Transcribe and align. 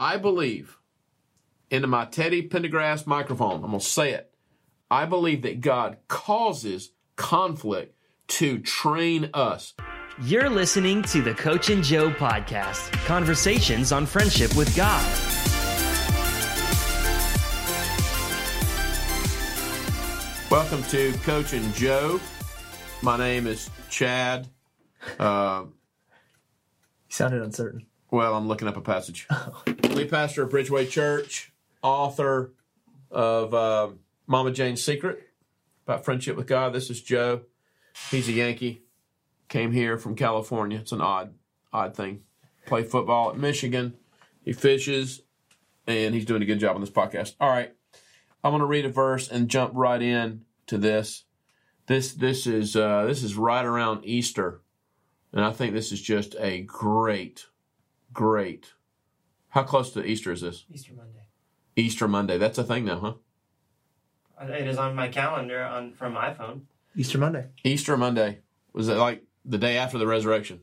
I 0.00 0.16
believe 0.16 0.78
into 1.72 1.88
my 1.88 2.04
Teddy 2.04 2.48
Pendergrass 2.48 3.04
microphone, 3.04 3.64
I'm 3.64 3.70
going 3.70 3.80
to 3.80 3.84
say 3.84 4.12
it. 4.12 4.32
I 4.88 5.06
believe 5.06 5.42
that 5.42 5.60
God 5.60 5.96
causes 6.06 6.92
conflict 7.16 7.96
to 8.28 8.58
train 8.60 9.28
us. 9.34 9.74
You're 10.22 10.50
listening 10.50 11.02
to 11.02 11.20
the 11.20 11.34
Coach 11.34 11.70
and 11.70 11.82
Joe 11.82 12.10
podcast 12.10 12.92
conversations 13.06 13.90
on 13.90 14.06
friendship 14.06 14.54
with 14.56 14.74
God. 14.76 15.04
Welcome 20.50 20.82
to 20.84 21.12
Coach 21.24 21.52
and 21.52 21.74
Joe. 21.74 22.20
My 23.02 23.18
name 23.18 23.46
is 23.46 23.68
Chad. 23.90 24.48
Uh, 25.18 25.64
You 25.66 25.72
sounded 27.10 27.42
uncertain. 27.42 27.86
Well, 28.10 28.34
I'm 28.34 28.48
looking 28.48 28.68
up 28.68 28.76
a 28.76 28.80
passage. 28.80 29.26
Lead 29.90 30.10
pastor 30.10 30.42
of 30.42 30.50
Bridgeway 30.50 30.88
Church, 30.88 31.52
author 31.82 32.52
of 33.10 33.54
uh, 33.54 33.88
Mama 34.26 34.50
Jane's 34.50 34.82
Secret 34.82 35.28
about 35.84 36.04
friendship 36.04 36.36
with 36.36 36.46
God. 36.46 36.72
This 36.72 36.90
is 36.90 37.00
Joe. 37.00 37.42
He's 38.10 38.28
a 38.28 38.32
Yankee. 38.32 38.82
Came 39.48 39.72
here 39.72 39.96
from 39.96 40.14
California. 40.14 40.78
It's 40.78 40.92
an 40.92 41.00
odd, 41.00 41.34
odd 41.72 41.96
thing. 41.96 42.20
Play 42.66 42.82
football 42.82 43.30
at 43.30 43.38
Michigan. 43.38 43.94
He 44.42 44.52
fishes, 44.52 45.22
and 45.86 46.14
he's 46.14 46.26
doing 46.26 46.42
a 46.42 46.46
good 46.46 46.60
job 46.60 46.74
on 46.74 46.82
this 46.82 46.90
podcast. 46.90 47.34
All 47.40 47.48
right, 47.48 47.74
I'm 48.44 48.50
going 48.50 48.60
to 48.60 48.66
read 48.66 48.84
a 48.84 48.90
verse 48.90 49.28
and 49.28 49.48
jump 49.48 49.72
right 49.74 50.00
in 50.00 50.44
to 50.66 50.76
this. 50.76 51.24
This 51.86 52.12
this 52.12 52.46
is 52.46 52.76
uh, 52.76 53.06
this 53.06 53.22
is 53.22 53.34
right 53.36 53.64
around 53.64 54.04
Easter, 54.04 54.60
and 55.32 55.42
I 55.42 55.52
think 55.52 55.72
this 55.72 55.90
is 55.90 56.02
just 56.02 56.36
a 56.38 56.60
great, 56.60 57.46
great. 58.18 58.72
How 59.50 59.62
close 59.62 59.92
to 59.92 60.04
Easter 60.04 60.32
is 60.32 60.40
this? 60.40 60.64
Easter 60.74 60.92
Monday. 60.92 61.22
Easter 61.76 62.08
Monday. 62.08 62.36
That's 62.36 62.58
a 62.58 62.64
thing 62.64 62.84
now, 62.84 62.98
huh? 62.98 64.44
It 64.52 64.66
is 64.66 64.76
on 64.76 64.96
my 64.96 65.06
calendar 65.06 65.62
on 65.62 65.92
from 65.92 66.14
iPhone. 66.14 66.62
Easter 66.96 67.16
Monday. 67.16 67.46
Easter 67.62 67.96
Monday 67.96 68.40
was 68.72 68.88
it 68.88 68.96
like 68.96 69.22
the 69.44 69.56
day 69.56 69.76
after 69.78 69.98
the 69.98 70.06
resurrection? 70.08 70.62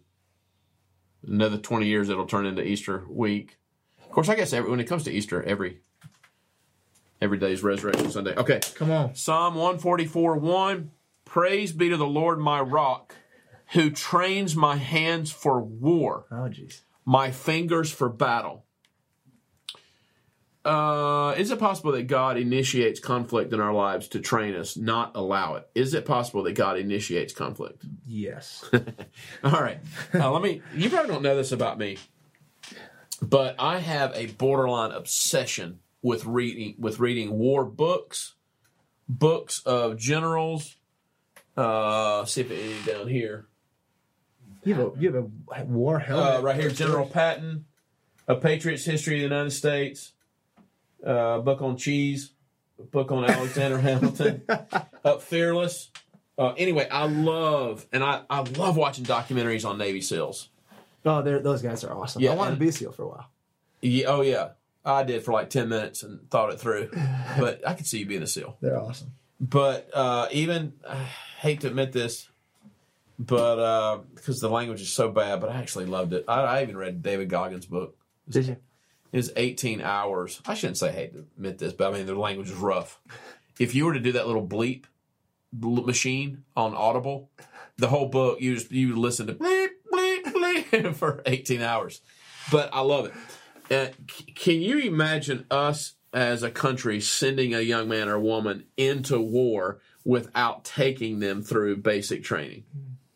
Another 1.26 1.58
twenty 1.58 1.86
years, 1.86 2.10
it'll 2.10 2.26
turn 2.26 2.46
into 2.46 2.62
Easter 2.62 3.06
week. 3.10 3.58
Of 4.04 4.12
course, 4.12 4.28
I 4.28 4.36
guess 4.36 4.52
every, 4.52 4.70
when 4.70 4.82
it 4.82 4.86
comes 4.86 5.04
to 5.06 5.12
Easter, 5.12 5.42
every 5.42 5.80
every 7.22 7.38
day 7.38 7.54
is 7.54 7.64
Resurrection 7.64 8.12
Sunday. 8.12 8.36
Okay, 8.36 8.60
Come 8.76 8.92
on. 8.92 9.16
Psalm 9.16 9.56
one 9.56 9.78
forty 9.78 10.06
four 10.06 10.36
one. 10.38 10.92
Praise 11.24 11.72
be 11.72 11.88
to 11.88 11.96
the 11.96 12.06
Lord, 12.06 12.38
my 12.38 12.60
rock, 12.60 13.16
who 13.72 13.90
trains 13.92 14.58
my 14.58 14.76
hands 14.76 15.32
for 15.32 15.62
war. 15.62 16.26
Oh, 16.30 16.50
jeez. 16.50 16.82
My 17.06 17.32
fingers 17.32 17.92
for 17.92 18.10
battle. 18.10 18.66
Uh, 20.66 21.36
is 21.38 21.52
it 21.52 21.60
possible 21.60 21.92
that 21.92 22.08
God 22.08 22.38
initiates 22.38 23.00
conflict 23.00 23.54
in 23.54 23.62
our 23.62 23.72
lives 23.72 24.08
to 24.10 24.20
train 24.20 24.56
us, 24.56 24.76
not 24.76 25.12
allow 25.14 25.56
it? 25.56 25.70
Is 25.76 25.94
it 25.94 26.08
possible 26.08 26.42
that 26.44 26.54
God 26.54 26.80
initiates 26.80 27.34
conflict? 27.34 27.86
Yes. 28.08 28.68
All 29.44 29.52
right. 29.52 29.78
Uh, 30.12 30.32
let 30.32 30.42
me. 30.42 30.64
You 30.74 30.90
probably 30.90 31.12
don't 31.12 31.22
know 31.22 31.36
this 31.36 31.52
about 31.52 31.78
me, 31.78 31.98
but 33.22 33.56
I 33.60 33.78
have 33.78 34.12
a 34.16 34.26
borderline 34.26 34.92
obsession 34.92 35.82
with 36.02 36.26
reading 36.26 36.76
with 36.80 37.00
reading 37.00 37.38
war 37.38 37.64
books, 37.64 38.34
books 39.08 39.62
of 39.68 39.98
generals. 39.98 40.78
Uh, 41.56 42.26
see 42.26 42.42
if 42.42 42.50
it 42.50 42.60
any 42.60 42.92
down 42.92 43.08
here. 43.08 43.46
You 44.66 44.74
have 44.76 44.86
a, 44.98 45.00
you 45.00 45.14
have 45.14 45.24
a 45.62 45.64
war 45.66 46.00
helmet. 46.00 46.36
Uh, 46.36 46.42
right 46.42 46.60
here, 46.60 46.70
General 46.70 47.06
Patton, 47.06 47.66
A 48.28 48.36
Patriot's 48.36 48.84
History 48.86 49.16
of 49.16 49.20
the 49.30 49.36
United 49.36 49.52
States, 49.52 50.14
uh, 51.06 51.12
a 51.40 51.42
book 51.42 51.62
on 51.62 51.78
cheese, 51.78 52.32
a 52.80 52.84
book 52.84 53.12
on 53.12 53.24
Alexander 53.26 53.78
Hamilton, 53.80 54.42
Up 55.04 55.22
Fearless. 55.22 55.92
Uh, 56.38 56.54
anyway, 56.58 56.88
I 56.90 57.06
love 57.08 57.86
and 57.94 58.04
I, 58.04 58.24
I 58.30 58.42
love 58.42 58.76
watching 58.76 59.06
documentaries 59.06 59.66
on 59.66 59.78
Navy 59.78 60.02
SEALs. 60.02 60.50
Oh, 61.06 61.22
they're, 61.22 61.40
those 61.40 61.62
guys 61.62 61.84
are 61.84 61.96
awesome. 61.96 62.22
Yeah, 62.22 62.32
I 62.32 62.36
wanted 62.36 62.52
and- 62.54 62.60
to 62.60 62.66
be 62.66 62.70
a 62.70 62.74
SEAL 62.74 62.92
for 62.92 63.04
a 63.04 63.08
while. 63.08 63.30
Yeah, 63.82 64.06
oh 64.08 64.22
yeah, 64.22 64.50
I 64.84 65.04
did 65.04 65.24
for 65.24 65.32
like 65.32 65.52
ten 65.52 65.70
minutes 65.70 66.02
and 66.02 66.28
thought 66.32 66.52
it 66.52 66.60
through, 66.60 66.90
but 67.38 67.66
I 67.68 67.74
could 67.76 67.86
see 67.86 68.00
you 68.00 68.06
being 68.08 68.24
a 68.24 68.28
SEAL. 68.28 68.58
They're 68.62 68.80
awesome. 68.80 69.12
But 69.40 69.90
uh, 69.94 70.28
even 70.32 70.74
I 70.90 70.96
hate 71.40 71.62
to 71.62 71.68
admit 71.68 71.92
this, 71.92 72.28
but 73.18 73.60
uh, 73.60 74.00
because 74.14 74.40
the 74.40 74.50
language 74.50 74.82
is 74.82 74.92
so 74.92 75.10
bad, 75.10 75.42
but 75.42 75.50
I 75.50 75.58
actually 75.58 75.86
loved 75.86 76.14
it. 76.14 76.26
I, 76.28 76.42
I 76.42 76.62
even 76.64 76.78
read 76.78 77.02
David 77.02 77.30
Goggins' 77.30 77.66
book. 77.66 77.98
Did 78.30 78.46
you? 78.48 78.58
It 79.12 79.18
was 79.18 79.32
18 79.36 79.82
hours. 79.82 80.42
I 80.46 80.56
shouldn't 80.56 80.78
say 80.78 80.92
hate 80.92 81.14
to 81.14 81.20
admit 81.20 81.58
this, 81.58 81.74
but 81.74 81.94
I 81.94 81.98
mean 81.98 82.06
the 82.06 82.16
language 82.16 82.50
is 82.50 82.56
rough. 82.58 83.00
If 83.60 83.74
you 83.74 83.86
were 83.86 83.94
to 83.94 84.00
do 84.00 84.12
that 84.14 84.28
little 84.28 84.46
bleep 84.46 84.86
machine 85.54 86.44
on 86.58 86.76
Audible, 86.76 87.30
the 87.78 87.88
whole 87.88 88.08
book 88.08 88.42
you 88.42 88.56
just 88.56 88.72
you 88.72 88.96
listen 88.96 89.28
to 89.28 89.34
bleep 89.34 89.70
bleep 89.94 90.24
bleep 90.24 90.96
for 90.96 91.22
18 91.26 91.62
hours. 91.62 92.02
But 92.52 92.70
I 92.74 92.82
love 92.82 93.06
it. 93.06 93.14
Uh, 93.74 93.92
c- 94.10 94.26
can 94.34 94.62
you 94.62 94.80
imagine 94.80 95.46
us 95.50 95.94
as 96.14 96.44
a 96.44 96.52
country 96.52 97.00
sending 97.00 97.54
a 97.54 97.62
young 97.62 97.88
man 97.88 98.10
or 98.10 98.20
woman 98.20 98.66
into 98.78 99.20
war 99.20 99.80
without 100.04 100.64
taking 100.64 101.20
them 101.20 101.42
through 101.42 101.78
basic 101.78 102.24
training? 102.24 102.64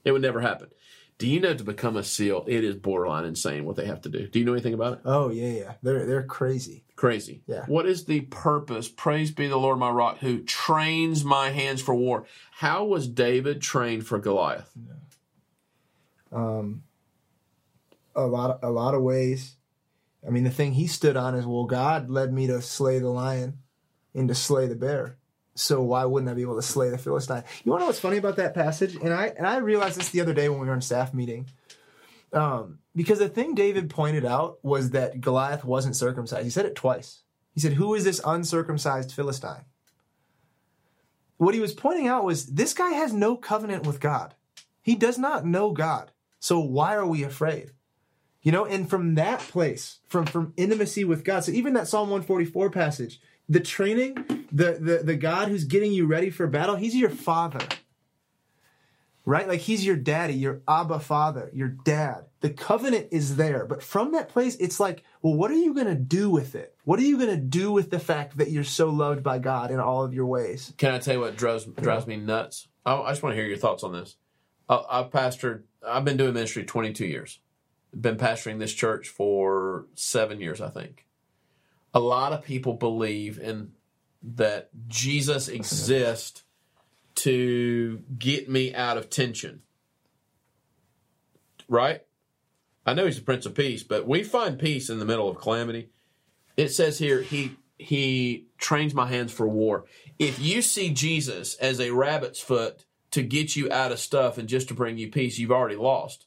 It 0.03 0.11
would 0.11 0.21
never 0.21 0.41
happen. 0.41 0.69
Do 1.17 1.27
you 1.27 1.41
know 1.41 1.53
to 1.53 1.63
become 1.65 1.97
a 1.97 2.03
SEAL, 2.03 2.45
it 2.47 2.63
is 2.63 2.75
borderline 2.75 3.25
insane 3.25 3.65
what 3.65 3.75
they 3.75 3.85
have 3.85 3.99
to 4.01 4.09
do? 4.09 4.27
Do 4.27 4.39
you 4.39 4.45
know 4.45 4.53
anything 4.53 4.73
about 4.73 4.93
it? 4.93 4.99
Oh, 5.03 5.29
yeah, 5.29 5.49
yeah. 5.49 5.73
They're, 5.83 6.05
they're 6.05 6.23
crazy. 6.23 6.85
Crazy. 6.95 7.43
Yeah. 7.45 7.65
What 7.65 7.85
is 7.85 8.05
the 8.05 8.21
purpose? 8.21 8.87
Praise 8.87 9.29
be 9.29 9.47
the 9.47 9.57
Lord 9.57 9.79
my 9.79 9.89
rock 9.89 10.19
who 10.19 10.41
trains 10.43 11.25
my 11.25 11.49
hands 11.49 11.81
for 11.81 11.93
war. 11.93 12.25
How 12.51 12.85
was 12.85 13.05
David 13.05 13.61
trained 13.61 14.07
for 14.07 14.17
Goliath? 14.17 14.71
Um, 16.31 16.83
a 18.15 18.25
lot, 18.25 18.51
of, 18.51 18.59
a 18.63 18.71
lot 18.71 18.93
of 18.93 19.01
ways. 19.01 19.57
I 20.25 20.29
mean, 20.29 20.45
the 20.45 20.49
thing 20.49 20.73
he 20.73 20.87
stood 20.87 21.17
on 21.17 21.35
is, 21.35 21.45
well, 21.45 21.65
God 21.65 22.09
led 22.09 22.31
me 22.31 22.47
to 22.47 22.61
slay 22.61 22.99
the 22.99 23.09
lion 23.09 23.59
and 24.13 24.29
to 24.29 24.35
slay 24.35 24.67
the 24.67 24.75
bear. 24.75 25.17
So 25.59 25.81
why 25.81 26.05
wouldn't 26.05 26.31
I 26.31 26.33
be 26.33 26.41
able 26.41 26.55
to 26.55 26.61
slay 26.61 26.89
the 26.89 26.97
Philistine? 26.97 27.43
You 27.63 27.71
want 27.71 27.81
to 27.81 27.83
know 27.83 27.87
what's 27.87 27.99
funny 27.99 28.17
about 28.17 28.37
that 28.37 28.53
passage? 28.53 28.95
And 28.95 29.13
I 29.13 29.27
and 29.37 29.45
I 29.45 29.57
realized 29.57 29.99
this 29.99 30.09
the 30.09 30.21
other 30.21 30.33
day 30.33 30.47
when 30.49 30.59
we 30.59 30.67
were 30.67 30.73
in 30.73 30.81
staff 30.81 31.13
meeting. 31.13 31.47
Um, 32.31 32.79
because 32.95 33.19
the 33.19 33.27
thing 33.27 33.55
David 33.55 33.89
pointed 33.89 34.23
out 34.23 34.63
was 34.63 34.91
that 34.91 35.19
Goliath 35.19 35.65
wasn't 35.65 35.95
circumcised. 35.95 36.43
He 36.43 36.49
said 36.49 36.65
it 36.65 36.75
twice. 36.75 37.23
He 37.53 37.59
said, 37.59 37.73
"Who 37.73 37.93
is 37.93 38.03
this 38.03 38.21
uncircumcised 38.25 39.11
Philistine?" 39.11 39.65
What 41.37 41.53
he 41.53 41.59
was 41.59 41.73
pointing 41.73 42.07
out 42.07 42.25
was 42.25 42.45
this 42.45 42.73
guy 42.73 42.91
has 42.91 43.13
no 43.13 43.35
covenant 43.35 43.85
with 43.85 43.99
God. 43.99 44.35
He 44.81 44.95
does 44.95 45.17
not 45.17 45.45
know 45.45 45.71
God. 45.71 46.11
So 46.39 46.59
why 46.59 46.95
are 46.95 47.05
we 47.05 47.23
afraid? 47.23 47.71
You 48.41 48.51
know, 48.53 48.65
and 48.65 48.89
from 48.89 49.15
that 49.15 49.39
place, 49.39 49.99
from 50.07 50.25
from 50.25 50.53
intimacy 50.55 51.03
with 51.03 51.25
God. 51.25 51.43
So 51.43 51.51
even 51.51 51.73
that 51.73 51.87
Psalm 51.87 52.09
144 52.09 52.69
passage, 52.69 53.19
the 53.49 53.59
training, 53.59 54.45
the 54.51 54.77
the 54.79 55.01
the 55.03 55.15
God 55.15 55.49
who's 55.49 55.63
getting 55.63 55.91
you 55.91 56.05
ready 56.05 56.29
for 56.29 56.47
battle, 56.47 56.75
he's 56.75 56.95
your 56.95 57.09
father. 57.09 57.65
Right? 59.25 59.47
Like 59.47 59.59
he's 59.59 59.85
your 59.85 59.95
daddy, 59.95 60.33
your 60.33 60.61
Abba 60.67 60.99
father, 60.99 61.51
your 61.53 61.67
dad. 61.67 62.25
The 62.39 62.49
covenant 62.49 63.09
is 63.11 63.35
there. 63.35 63.65
But 63.65 63.83
from 63.83 64.13
that 64.13 64.29
place, 64.29 64.55
it's 64.55 64.79
like, 64.79 65.03
well, 65.21 65.35
what 65.35 65.51
are 65.51 65.55
you 65.55 65.73
going 65.73 65.87
to 65.87 65.93
do 65.93 66.31
with 66.31 66.55
it? 66.55 66.75
What 66.83 66.99
are 66.99 67.03
you 67.03 67.17
going 67.17 67.29
to 67.29 67.37
do 67.37 67.71
with 67.71 67.91
the 67.91 67.99
fact 67.99 68.37
that 68.37 68.49
you're 68.49 68.63
so 68.63 68.89
loved 68.89 69.21
by 69.21 69.37
God 69.37 69.69
in 69.69 69.79
all 69.79 70.03
of 70.03 70.15
your 70.15 70.25
ways? 70.25 70.73
Can 70.77 70.93
I 70.93 70.99
tell 70.99 71.15
you 71.15 71.19
what 71.19 71.35
drives, 71.35 71.65
drives 71.65 72.07
me 72.07 72.15
nuts? 72.15 72.69
I, 72.85 72.95
I 72.95 73.09
just 73.11 73.21
want 73.21 73.33
to 73.33 73.37
hear 73.37 73.47
your 73.47 73.57
thoughts 73.57 73.83
on 73.83 73.91
this. 73.91 74.15
I, 74.67 74.81
I've 74.89 75.11
pastored, 75.11 75.63
I've 75.85 76.05
been 76.05 76.17
doing 76.17 76.33
ministry 76.33 76.63
22 76.63 77.05
years. 77.05 77.39
Been 77.99 78.17
pastoring 78.17 78.57
this 78.57 78.73
church 78.73 79.09
for 79.09 79.85
seven 79.93 80.39
years, 80.39 80.59
I 80.59 80.69
think. 80.69 81.05
A 81.93 81.99
lot 81.99 82.33
of 82.33 82.43
people 82.43 82.73
believe 82.73 83.39
in 83.39 83.71
that 84.21 84.69
Jesus 84.87 85.47
exists 85.47 86.43
to 87.15 88.03
get 88.17 88.49
me 88.49 88.73
out 88.73 88.97
of 88.97 89.09
tension. 89.09 89.61
Right? 91.67 92.01
I 92.85 92.93
know 92.93 93.05
he's 93.05 93.17
the 93.17 93.21
Prince 93.21 93.45
of 93.45 93.55
Peace, 93.55 93.83
but 93.83 94.07
we 94.07 94.23
find 94.23 94.57
peace 94.57 94.89
in 94.89 94.99
the 94.99 95.05
middle 95.05 95.29
of 95.29 95.37
calamity. 95.37 95.89
It 96.57 96.69
says 96.69 96.97
here, 96.97 97.21
he 97.21 97.55
he 97.77 98.47
trains 98.57 98.93
my 98.93 99.07
hands 99.07 99.31
for 99.31 99.47
war. 99.47 99.85
If 100.17 100.39
you 100.39 100.61
see 100.61 100.89
Jesus 100.89 101.55
as 101.55 101.79
a 101.79 101.91
rabbit's 101.91 102.41
foot 102.41 102.85
to 103.11 103.23
get 103.23 103.55
you 103.55 103.71
out 103.71 103.93
of 103.93 103.99
stuff 103.99 104.37
and 104.37 104.49
just 104.49 104.67
to 104.67 104.73
bring 104.73 104.97
you 104.97 105.09
peace, 105.09 105.39
you've 105.39 105.51
already 105.51 105.77
lost. 105.77 106.25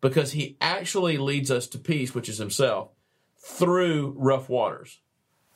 Because 0.00 0.32
he 0.32 0.56
actually 0.60 1.16
leads 1.16 1.50
us 1.50 1.66
to 1.68 1.78
peace, 1.78 2.14
which 2.14 2.28
is 2.28 2.38
himself, 2.38 2.90
through 3.48 4.14
rough 4.18 4.48
waters. 4.48 5.00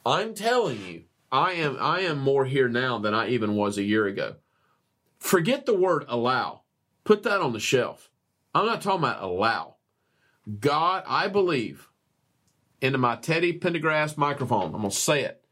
I'm 0.05 0.35
telling 0.35 0.85
you, 0.87 1.05
I 1.31 1.53
am 1.53 1.77
I 1.79 2.01
am 2.01 2.19
more 2.19 2.47
here 2.47 2.69
now 2.69 2.99
than 2.99 3.15
I 3.15 3.29
even 3.29 3.55
was 3.55 3.77
a 3.77 3.83
year 3.83 4.07
ago. 4.07 4.37
Forget 5.19 5.67
the 5.67 5.77
word 5.77 6.05
allow. 6.09 6.63
Put 7.05 7.23
that 7.25 7.41
on 7.41 7.53
the 7.53 7.61
shelf. 7.61 8.11
I'm 8.55 8.67
not 8.67 8.81
talking 8.81 9.01
about 9.01 9.23
allow. 9.23 9.77
God, 10.59 11.05
I 11.07 11.29
believe 11.29 11.89
into 12.81 12.99
my 12.99 13.17
Teddy 13.17 13.59
Pendergrass 13.59 14.17
microphone. 14.17 14.75
I'm 14.75 14.81
going 14.81 14.91
to 14.91 14.97
say 14.97 15.23
it. 15.23 15.45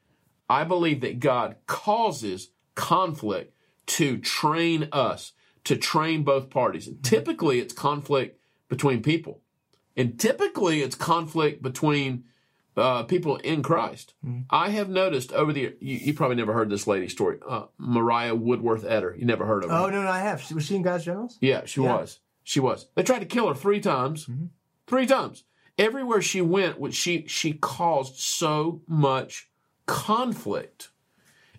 I 0.48 0.64
believe 0.64 1.02
that 1.02 1.20
God 1.20 1.56
causes 1.66 2.50
conflict 2.75 3.54
to 3.87 4.19
train 4.19 4.88
us, 4.90 5.32
to 5.64 5.76
train 5.76 6.25
both 6.25 6.50
parties. 6.50 6.88
And 6.88 7.02
typically 7.04 7.60
it's 7.60 7.72
conflict 7.72 8.40
between 8.69 9.02
people. 9.02 9.42
And 9.96 10.19
typically 10.19 10.82
it's 10.82 10.96
conflict 10.96 11.62
between 11.62 12.25
uh, 12.81 13.03
people 13.05 13.37
in 13.37 13.62
Christ. 13.62 14.15
I 14.50 14.71
have 14.71 14.88
noticed 14.88 15.32
over 15.32 15.53
the 15.53 15.75
you, 15.81 15.97
you 15.97 16.15
probably 16.15 16.37
never 16.37 16.53
heard 16.53 16.71
this 16.71 16.87
lady 16.87 17.09
story, 17.09 17.38
uh, 17.49 17.67
Mariah 17.79 18.35
Woodworth 18.35 18.85
Etter. 18.85 19.17
You 19.19 19.25
never 19.27 19.47
heard 19.47 19.62
of 19.65 19.71
her? 19.71 19.77
Oh 19.77 19.91
no, 19.91 20.03
no, 20.03 20.09
I 20.11 20.21
have. 20.21 20.50
Was 20.53 20.65
she 20.67 20.77
in 20.77 20.82
God's 20.82 21.05
Generals? 21.05 21.38
Yeah, 21.41 21.65
she 21.67 21.81
Yeah. 21.82 21.97
was. 21.97 22.19
She 22.43 22.59
was. 22.61 22.87
They 22.94 23.03
tried 23.03 23.21
to 23.21 23.27
kill 23.27 23.47
her 23.49 23.55
three 23.55 23.81
times. 23.81 24.29
Three 24.87 25.06
times. 25.06 25.44
Everywhere 25.79 26.21
she 26.23 26.41
went, 26.41 26.81
which 26.81 26.94
she 26.94 27.25
she 27.29 27.53
caused 27.53 28.17
so 28.17 28.83
much 28.88 29.49
conflict. 29.87 30.91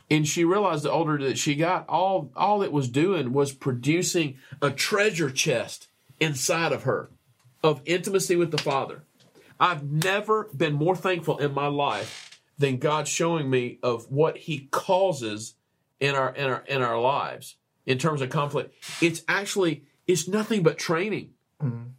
And 0.09 0.27
she 0.27 0.44
realized 0.44 0.83
the 0.83 0.91
older 0.91 1.17
that 1.19 1.38
she 1.38 1.56
got, 1.56 1.88
all 1.88 2.31
all 2.35 2.62
it 2.63 2.71
was 2.74 2.89
doing 2.89 3.31
was 3.31 3.53
producing 3.53 4.38
a 4.62 4.69
treasure 4.69 5.29
chest 5.29 5.88
inside 6.19 6.71
of 6.74 6.83
her 6.83 7.09
of 7.63 7.81
intimacy 7.85 8.35
with 8.35 8.51
the 8.51 8.57
Father. 8.57 9.03
I've 9.61 9.83
never 9.83 10.49
been 10.57 10.73
more 10.73 10.95
thankful 10.95 11.37
in 11.37 11.53
my 11.53 11.67
life 11.67 12.41
than 12.57 12.77
God 12.77 13.07
showing 13.07 13.47
me 13.47 13.77
of 13.83 14.11
what 14.11 14.35
He 14.35 14.67
causes 14.71 15.53
in 15.99 16.15
our 16.15 16.33
in 16.33 16.49
our 16.49 16.63
in 16.67 16.81
our 16.81 16.99
lives 16.99 17.57
in 17.85 17.99
terms 17.99 18.21
of 18.21 18.31
conflict. 18.31 18.73
It's 19.01 19.21
actually 19.27 19.83
it's 20.07 20.27
nothing 20.27 20.63
but 20.63 20.79
training. 20.79 21.33
Mm-hmm. 21.61 21.89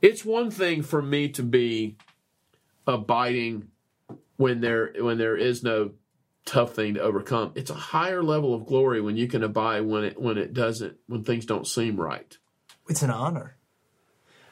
It's 0.00 0.24
one 0.24 0.50
thing 0.50 0.82
for 0.82 1.02
me 1.02 1.28
to 1.30 1.42
be 1.42 1.96
abiding 2.86 3.68
when 4.36 4.62
there 4.62 4.94
when 4.98 5.18
there 5.18 5.36
is 5.36 5.62
no 5.62 5.92
tough 6.46 6.74
thing 6.74 6.94
to 6.94 7.00
overcome. 7.00 7.52
It's 7.54 7.70
a 7.70 7.74
higher 7.74 8.22
level 8.22 8.54
of 8.54 8.64
glory 8.64 9.02
when 9.02 9.18
you 9.18 9.28
can 9.28 9.42
abide 9.42 9.82
when 9.82 10.04
it 10.04 10.18
when 10.18 10.38
it 10.38 10.54
doesn't 10.54 10.96
when 11.06 11.22
things 11.22 11.44
don't 11.44 11.66
seem 11.66 12.00
right. 12.00 12.36
It's 12.88 13.02
an 13.02 13.10
honor. 13.10 13.56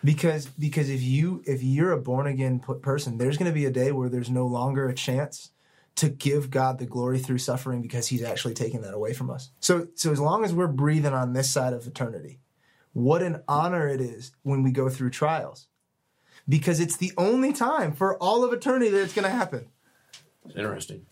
Because 0.05 0.47
because 0.47 0.91
if 0.91 1.01
you 1.01 1.43
if 1.47 1.63
you're 1.63 1.93
a 1.93 1.99
born 2.01 2.27
again 2.27 2.61
p- 2.61 2.75
person, 2.75 3.19
there's 3.19 3.37
going 3.37 3.51
to 3.51 3.55
be 3.55 3.67
a 3.67 3.71
day 3.71 3.93
where 3.93 4.09
there's 4.09 4.31
no 4.31 4.47
longer 4.47 4.89
a 4.89 4.95
chance 4.95 5.51
to 5.95 6.09
give 6.09 6.51
God 6.51 6.79
the 6.79 6.87
glory 6.87 7.19
through 7.19 7.39
suffering 7.39 7.83
because 7.83 8.09
He's 8.09 8.23
actually 8.23 8.55
taking 8.55 8.81
that 8.83 8.95
away 8.95 9.13
from 9.13 9.31
us. 9.31 9.51
So 9.61 9.89
so 9.95 10.11
as 10.11 10.19
long 10.19 10.45
as 10.45 10.53
we're 10.53 10.67
breathing 10.67 11.13
on 11.13 11.35
this 11.35 11.51
side 11.51 11.73
of 11.73 11.87
eternity, 11.87 12.41
what 12.93 13.23
an 13.23 13.43
honor 13.47 13.87
it 13.87 14.01
is 14.01 14.33
when 14.43 14.63
we 14.63 14.73
go 14.73 14.89
through 14.89 15.11
trials, 15.11 15.69
because 16.49 16.81
it's 16.81 16.97
the 16.97 17.13
only 17.17 17.53
time 17.53 17.93
for 17.93 18.17
all 18.19 18.45
of 18.45 18.53
eternity 18.53 18.91
that 18.91 19.03
it's 19.03 19.15
going 19.15 19.25
to 19.25 19.31
happen. 19.31 19.67
It's 20.47 20.57
interesting. 20.57 21.07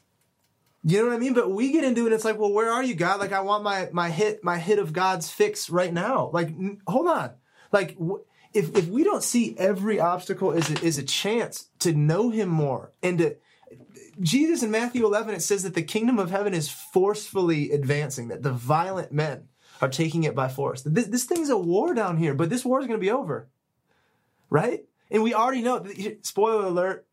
You 0.83 0.99
know 0.99 1.09
what 1.09 1.15
I 1.15 1.19
mean? 1.19 1.35
But 1.35 1.51
we 1.51 1.73
get 1.73 1.85
into 1.85 2.07
it. 2.07 2.13
It's 2.13 2.25
like, 2.25 2.39
well, 2.39 2.53
where 2.53 2.73
are 2.73 2.83
you, 2.83 2.95
God? 2.95 3.21
Like, 3.21 3.33
I 3.33 3.41
want 3.41 3.63
my 3.63 3.89
my 3.93 4.09
hit 4.09 4.43
my 4.43 4.59
hit 4.59 4.79
of 4.79 4.93
God's 4.93 5.31
fix 5.31 5.69
right 5.69 5.93
now. 5.93 6.31
Like, 6.33 6.49
n- 6.49 6.81
hold 6.87 7.07
on. 7.07 7.33
Like, 7.71 7.97
wh- 7.99 8.25
if 8.53 8.77
if 8.77 8.89
we 8.89 9.05
don't 9.05 9.23
see 9.23 9.57
every 9.59 10.01
obstacle 10.01 10.53
as 10.53 10.71
a, 10.71 10.85
is 10.85 10.99
a 10.99 11.03
chance 11.03 11.69
to 11.81 11.93
know 11.93 12.31
Him 12.31 12.49
more 12.49 12.93
and 13.03 13.19
to 13.19 13.37
Jesus 14.21 14.63
in 14.63 14.71
Matthew 14.71 15.05
11 15.05 15.35
it 15.35 15.43
says 15.43 15.63
that 15.63 15.75
the 15.75 15.83
kingdom 15.83 16.19
of 16.19 16.31
heaven 16.31 16.53
is 16.53 16.69
forcefully 16.69 17.71
advancing. 17.71 18.29
That 18.29 18.43
the 18.43 18.53
violent 18.53 19.13
men 19.13 19.49
are 19.81 19.89
taking 19.89 20.25
it 20.25 20.35
by 20.35 20.49
force. 20.49 20.83
This 20.83 21.07
this 21.07 21.25
thing's 21.25 21.49
a 21.49 21.57
war 21.57 21.95
down 21.95 22.17
here, 22.17 22.35
but 22.35 22.51
this 22.51 22.65
war 22.65 22.81
is 22.81 22.87
going 22.87 22.99
to 22.99 23.05
be 23.05 23.11
over, 23.11 23.49
right? 24.51 24.85
And 25.11 25.23
we 25.23 25.35
already 25.35 25.63
know. 25.63 25.87
Spoiler 26.23 26.67
alert: 26.67 27.07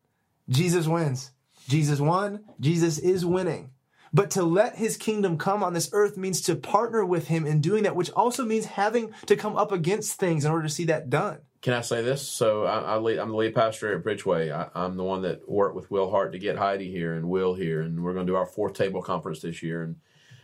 Jesus 0.50 0.88
wins. 0.88 1.32
Jesus 1.68 2.00
won. 2.00 2.44
Jesus 2.60 2.98
is 2.98 3.26
winning. 3.26 3.72
But 4.14 4.32
to 4.32 4.44
let 4.44 4.78
his 4.78 4.98
kingdom 4.98 5.38
come 5.38 5.64
on 5.64 5.74
this 5.74 5.90
earth 5.94 6.18
means 6.18 6.42
to 6.42 6.56
partner 6.56 7.06
with 7.06 7.28
him 7.28 7.46
in 7.46 7.62
doing 7.62 7.84
that, 7.84 7.96
which 7.96 8.12
also 8.12 8.46
means 8.46 8.66
having 8.66 9.14
to 9.26 9.36
come 9.36 9.56
up 9.56 9.72
against 9.72 10.20
things 10.20 10.46
in 10.46 10.52
order 10.52 10.64
to 10.64 10.74
see 10.74 10.86
that 10.86 11.10
done. 11.10 11.40
Can 11.62 11.74
I 11.74 11.82
say 11.82 12.02
this? 12.04 12.28
So 12.28 12.66
I, 12.66 12.80
I 12.80 12.98
lead, 12.98 13.18
I'm 13.18 13.30
the 13.30 13.36
lead 13.36 13.56
pastor 13.56 13.98
at 13.98 14.04
Bridgeway. 14.04 14.52
I, 14.52 14.70
I'm 14.76 14.96
the 14.96 15.04
one 15.04 15.24
that 15.24 15.50
worked 15.50 15.76
with 15.76 15.90
Will 15.90 16.10
Hart 16.10 16.32
to 16.34 16.40
get 16.40 16.58
Heidi 16.58 16.92
here 16.92 17.14
and 17.14 17.30
Will 17.30 17.56
here, 17.56 17.82
and 17.82 18.04
we're 18.04 18.14
going 18.14 18.28
to 18.28 18.32
do 18.32 18.38
our 18.38 18.46
fourth 18.46 18.74
table 18.74 19.02
conference 19.02 19.42
this 19.42 19.64
year. 19.64 19.84
And 19.84 19.96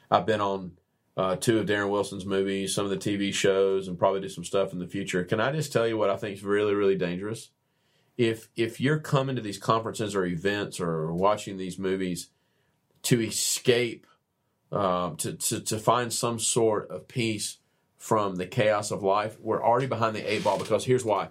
I've 0.09 0.25
been 0.25 0.41
on 0.41 0.71
uh, 1.15 1.35
two 1.35 1.59
of 1.59 1.67
Darren 1.67 1.89
Wilson's 1.89 2.25
movies, 2.25 2.73
some 2.73 2.85
of 2.85 2.91
the 2.91 2.97
TV 2.97 3.33
shows, 3.33 3.87
and 3.87 3.99
probably 3.99 4.21
do 4.21 4.29
some 4.29 4.43
stuff 4.43 4.73
in 4.73 4.79
the 4.79 4.87
future. 4.87 5.23
Can 5.23 5.39
I 5.39 5.51
just 5.51 5.71
tell 5.71 5.87
you 5.87 5.97
what 5.97 6.09
I 6.09 6.17
think 6.17 6.37
is 6.37 6.43
really, 6.43 6.73
really 6.73 6.95
dangerous? 6.95 7.49
If 8.17 8.49
if 8.55 8.79
you're 8.79 8.99
coming 8.99 9.35
to 9.35 9.41
these 9.41 9.57
conferences 9.57 10.15
or 10.15 10.25
events 10.25 10.79
or 10.79 11.13
watching 11.13 11.57
these 11.57 11.79
movies 11.79 12.29
to 13.03 13.21
escape, 13.21 14.07
um, 14.71 15.15
to, 15.17 15.33
to 15.33 15.61
to 15.61 15.77
find 15.77 16.11
some 16.11 16.39
sort 16.39 16.89
of 16.89 17.07
peace 17.07 17.57
from 18.03 18.35
the 18.35 18.45
chaos 18.45 18.91
of 18.91 19.01
life, 19.01 19.37
we're 19.39 19.63
already 19.63 19.87
behind 19.87 20.13
the 20.13 20.29
eight 20.29 20.43
ball 20.43 20.57
because 20.57 20.83
here's 20.83 21.05
why. 21.05 21.29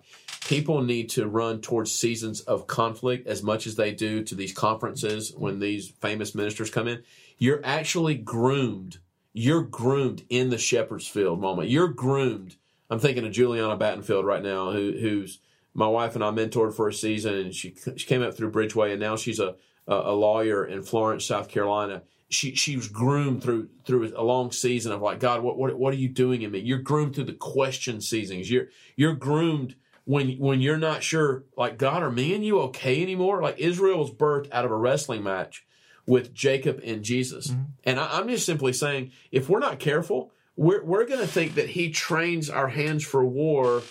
People 0.49 0.83
need 0.83 1.11
to 1.11 1.29
run 1.29 1.61
towards 1.61 1.93
seasons 1.93 2.41
of 2.41 2.67
conflict 2.67 3.27
as 3.27 3.43
much 3.43 3.67
as 3.67 3.77
they 3.77 3.93
do 3.93 4.25
to 4.25 4.35
these 4.35 4.55
conferences 4.55 5.35
when 5.37 5.59
these 5.59 5.91
famous 6.01 6.35
ministers 6.35 6.71
come 6.71 6.89
in. 6.89 7.03
You're 7.37 7.61
actually 7.63 8.15
groomed. 8.15 9.01
You're 9.35 9.63
groomed 9.63 10.25
in 10.31 10.49
the 10.49 10.57
shepherd's 10.57 11.07
field 11.07 11.41
moment. 11.41 11.69
You're 11.69 11.89
groomed. 11.89 12.57
I'm 12.89 12.99
thinking 12.99 13.27
of 13.27 13.33
Juliana 13.33 13.77
Battenfield 13.77 14.25
right 14.25 14.43
now, 14.43 14.71
who, 14.71 14.93
who's 14.99 15.41
my 15.75 15.87
wife 15.87 16.15
and 16.15 16.25
I 16.25 16.31
mentored 16.31 16.75
for 16.75 16.89
a 16.89 16.95
season, 16.95 17.35
and 17.35 17.55
she 17.55 17.75
she 17.97 18.07
came 18.07 18.23
up 18.23 18.35
through 18.35 18.51
Bridgeway, 18.51 18.93
and 18.93 19.01
now 19.01 19.17
she's 19.17 19.41
a 19.41 19.57
a, 19.87 19.95
a 19.95 20.13
lawyer 20.13 20.65
in 20.65 20.83
Florence, 20.83 21.25
South 21.25 21.49
Carolina. 21.49 22.03
She 22.29 22.55
she 22.55 22.77
was 22.77 22.89
groomed 22.89 23.43
through 23.43 23.69
through 23.85 24.13
a 24.17 24.23
long 24.23 24.53
season 24.53 24.93
of 24.93 25.03
like 25.03 25.21
God, 25.21 25.43
what 25.43 25.59
what 25.59 25.79
what 25.79 25.93
are 25.93 25.99
you 25.99 26.09
doing 26.09 26.43
in 26.43 26.51
me? 26.51 26.61
You're 26.61 26.79
groomed 26.79 27.15
through 27.15 27.25
the 27.25 27.35
question 27.35 28.01
seasons. 28.01 28.51
You're 28.51 28.69
you're 28.97 29.15
groomed 29.15 29.77
when 30.05 30.39
when 30.39 30.61
you're 30.61 30.79
not 30.79 31.03
sure, 31.03 31.45
like 31.57 31.77
God, 31.77 32.03
are 32.03 32.11
me 32.11 32.35
and 32.35 32.45
you 32.45 32.61
okay 32.61 33.03
anymore? 33.03 33.43
Like 33.43 33.59
Israel 33.59 33.99
was 33.99 34.11
birthed 34.11 34.51
out 34.51 34.65
of 34.65 34.71
a 34.71 34.77
wrestling 34.77 35.23
match 35.23 35.67
with 36.07 36.33
Jacob 36.35 36.81
and 36.83 37.03
Jesus, 37.03 37.51
and 37.85 38.01
I, 38.01 38.19
I'm 38.19 38.29
just 38.29 38.47
simply 38.47 38.73
saying, 38.73 39.13
if 39.31 39.49
we're 39.49 39.61
not 39.61 39.79
careful, 39.79 40.33
we're 40.57 40.83
we're 40.83 41.07
going 41.07 41.21
to 41.21 41.27
think 41.27 41.55
that 41.57 41.69
He 41.69 41.91
trains 41.91 42.49
our 42.49 42.69
hands 42.69 43.05
for 43.05 43.25
war 43.25 43.83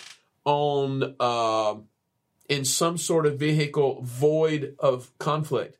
on. 0.44 1.14
Uh, 1.20 1.74
in 2.48 2.64
some 2.66 2.98
sort 2.98 3.24
of 3.24 3.38
vehicle 3.38 4.02
void 4.02 4.74
of 4.78 5.16
conflict. 5.18 5.78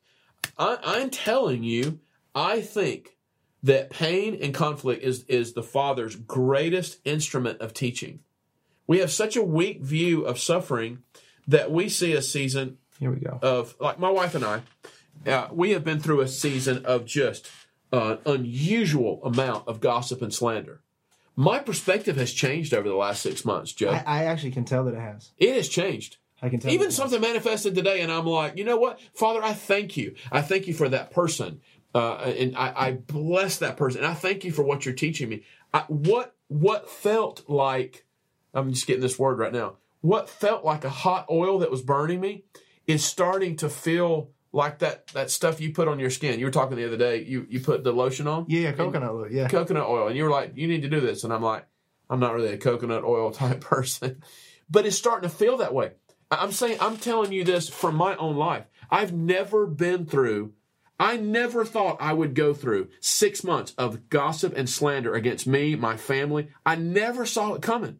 I, 0.57 0.77
I'm 0.83 1.09
telling 1.09 1.63
you, 1.63 1.99
I 2.35 2.61
think 2.61 3.17
that 3.63 3.89
pain 3.89 4.37
and 4.41 4.53
conflict 4.53 5.03
is, 5.03 5.23
is 5.25 5.53
the 5.53 5.63
Father's 5.63 6.15
greatest 6.15 6.99
instrument 7.05 7.61
of 7.61 7.73
teaching. 7.73 8.19
We 8.87 8.99
have 8.99 9.11
such 9.11 9.35
a 9.35 9.43
weak 9.43 9.81
view 9.81 10.25
of 10.25 10.39
suffering 10.39 10.99
that 11.47 11.71
we 11.71 11.89
see 11.89 12.13
a 12.13 12.21
season 12.21 12.77
Here 12.99 13.11
we 13.11 13.19
go. 13.19 13.39
of, 13.41 13.75
like 13.79 13.99
my 13.99 14.09
wife 14.09 14.35
and 14.35 14.43
I, 14.43 14.61
uh, 15.25 15.47
we 15.51 15.71
have 15.71 15.83
been 15.83 15.99
through 15.99 16.21
a 16.21 16.27
season 16.27 16.85
of 16.85 17.05
just 17.05 17.49
an 17.93 18.17
unusual 18.25 19.23
amount 19.23 19.67
of 19.67 19.79
gossip 19.79 20.21
and 20.21 20.33
slander. 20.33 20.81
My 21.35 21.59
perspective 21.59 22.17
has 22.17 22.31
changed 22.33 22.73
over 22.73 22.87
the 22.87 22.95
last 22.95 23.21
six 23.21 23.45
months, 23.45 23.71
Joe. 23.71 23.91
I, 23.91 24.03
I 24.05 24.23
actually 24.25 24.51
can 24.51 24.65
tell 24.65 24.83
that 24.85 24.93
it 24.93 24.99
has. 24.99 25.31
it 25.37 25.55
has 25.55 25.69
changed. 25.69 26.17
I 26.43 26.49
can 26.49 26.59
tell. 26.59 26.71
Even 26.71 26.91
something 26.91 27.21
manifested 27.21 27.73
today, 27.73 28.01
and 28.01 28.11
I'm 28.11 28.25
like, 28.25 28.57
you 28.57 28.65
know 28.65 28.77
what, 28.77 28.99
Father, 29.13 29.41
I 29.41 29.53
thank 29.53 29.95
you. 29.95 30.15
I 30.31 30.41
thank 30.41 30.67
you 30.67 30.73
for 30.73 30.89
that 30.89 31.11
person, 31.11 31.61
uh, 31.95 32.15
and 32.15 32.55
I, 32.57 32.73
I 32.75 32.91
bless 32.91 33.57
that 33.59 33.77
person, 33.77 34.03
and 34.03 34.11
I 34.11 34.13
thank 34.13 34.43
you 34.43 34.51
for 34.51 34.61
what 34.63 34.85
you're 34.85 34.93
teaching 34.93 35.29
me. 35.29 35.43
I, 35.73 35.85
what 35.87 36.35
what 36.49 36.89
felt 36.89 37.47
like, 37.47 38.05
I'm 38.53 38.73
just 38.73 38.85
getting 38.85 39.01
this 39.01 39.17
word 39.17 39.39
right 39.39 39.53
now. 39.53 39.77
What 40.01 40.29
felt 40.29 40.65
like 40.65 40.83
a 40.83 40.89
hot 40.89 41.27
oil 41.31 41.59
that 41.59 41.71
was 41.71 41.81
burning 41.81 42.19
me 42.19 42.43
is 42.85 43.05
starting 43.05 43.55
to 43.57 43.69
feel 43.69 44.29
like 44.51 44.79
that 44.79 45.07
that 45.07 45.31
stuff 45.31 45.61
you 45.61 45.73
put 45.73 45.87
on 45.87 45.97
your 45.97 46.09
skin. 46.09 46.39
You 46.39 46.45
were 46.45 46.51
talking 46.51 46.75
the 46.75 46.85
other 46.85 46.97
day. 46.97 47.23
You 47.23 47.47
you 47.49 47.61
put 47.61 47.85
the 47.85 47.93
lotion 47.93 48.27
on 48.27 48.45
Yeah, 48.49 48.59
yeah, 48.61 48.71
coconut 48.73 49.11
oil. 49.11 49.27
Yeah. 49.31 49.47
coconut 49.47 49.87
oil, 49.87 50.07
and 50.07 50.17
you 50.17 50.25
were 50.25 50.29
like, 50.29 50.53
you 50.55 50.67
need 50.67 50.81
to 50.81 50.89
do 50.89 50.99
this, 50.99 51.23
and 51.23 51.31
I'm 51.31 51.41
like, 51.41 51.65
I'm 52.09 52.19
not 52.19 52.33
really 52.33 52.53
a 52.53 52.57
coconut 52.57 53.05
oil 53.05 53.31
type 53.43 53.61
person, 53.61 54.21
but 54.69 54.85
it's 54.85 54.97
starting 54.97 55.29
to 55.29 55.35
feel 55.35 55.57
that 55.57 55.73
way. 55.73 55.93
I'm 56.39 56.51
saying, 56.51 56.77
I'm 56.79 56.97
telling 56.97 57.31
you 57.31 57.43
this 57.43 57.69
from 57.69 57.95
my 57.95 58.15
own 58.15 58.35
life. 58.35 58.65
I've 58.89 59.13
never 59.13 59.65
been 59.65 60.05
through. 60.05 60.53
I 60.99 61.17
never 61.17 61.65
thought 61.65 61.97
I 61.99 62.13
would 62.13 62.35
go 62.35 62.53
through 62.53 62.89
six 62.99 63.43
months 63.43 63.73
of 63.77 64.09
gossip 64.09 64.53
and 64.55 64.69
slander 64.69 65.15
against 65.15 65.47
me, 65.47 65.75
my 65.75 65.97
family. 65.97 66.49
I 66.65 66.75
never 66.75 67.25
saw 67.25 67.53
it 67.53 67.61
coming. 67.61 67.99